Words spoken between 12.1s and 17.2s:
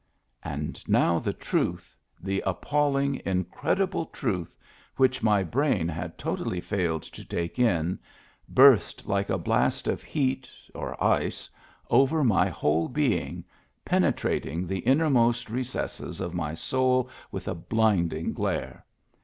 my whole being, penetrating the innermost recesses of my soul